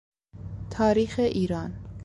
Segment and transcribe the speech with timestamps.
[0.71, 1.73] تاریخ ایران